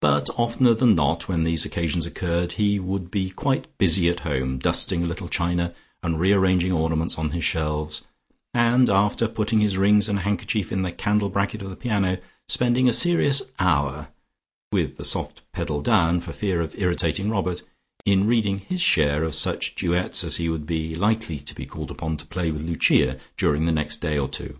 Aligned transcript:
But 0.00 0.28
oftener 0.36 0.74
than 0.74 0.96
not 0.96 1.28
when 1.28 1.44
these 1.44 1.64
occasions 1.64 2.04
occurred, 2.04 2.54
he 2.54 2.80
would 2.80 3.12
be 3.12 3.30
quite 3.30 3.68
busy 3.78 4.08
at 4.08 4.18
home, 4.26 4.58
dusting 4.58 5.04
a 5.04 5.06
little 5.06 5.28
china, 5.28 5.72
and 6.02 6.18
rearranging 6.18 6.72
ornaments 6.72 7.16
on 7.16 7.30
his 7.30 7.44
shelves, 7.44 8.02
and, 8.52 8.90
after 8.90 9.28
putting 9.28 9.60
his 9.60 9.76
rings 9.76 10.08
and 10.08 10.18
handkerchief 10.18 10.72
in 10.72 10.82
the 10.82 10.90
candle 10.90 11.28
bracket 11.28 11.62
of 11.62 11.70
the 11.70 11.76
piano, 11.76 12.18
spending 12.48 12.88
a 12.88 12.92
serious 12.92 13.40
hour 13.60 14.08
(with 14.72 14.96
the 14.96 15.04
soft 15.04 15.42
pedal 15.52 15.80
down, 15.80 16.18
for 16.18 16.32
fear 16.32 16.60
of 16.60 16.74
irritating 16.78 17.30
Robert) 17.30 17.62
in 18.04 18.26
reading 18.26 18.58
his 18.58 18.80
share 18.80 19.22
of 19.22 19.32
such 19.36 19.76
duets 19.76 20.24
as 20.24 20.38
he 20.38 20.48
would 20.48 20.66
be 20.66 20.96
likely 20.96 21.38
to 21.38 21.54
be 21.54 21.66
called 21.66 21.92
upon 21.92 22.16
to 22.16 22.26
play 22.26 22.50
with 22.50 22.62
Lucia 22.62 23.16
during 23.36 23.64
the 23.64 23.70
next 23.70 23.98
day 24.00 24.18
or 24.18 24.26
two. 24.28 24.58